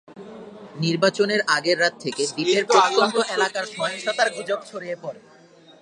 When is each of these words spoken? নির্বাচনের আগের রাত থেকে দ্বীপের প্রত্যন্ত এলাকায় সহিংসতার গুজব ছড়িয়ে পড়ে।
নির্বাচনের 0.75 1.41
আগের 1.47 1.77
রাত 1.79 1.93
থেকে 1.99 2.23
দ্বীপের 2.27 2.63
প্রত্যন্ত 2.65 3.15
এলাকায় 3.35 3.69
সহিংসতার 3.75 4.29
গুজব 4.35 4.59
ছড়িয়ে 4.65 4.97
পড়ে। 5.01 5.19